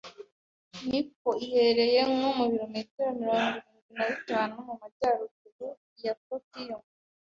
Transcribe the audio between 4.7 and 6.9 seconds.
majyaruguru ya Tokiyo.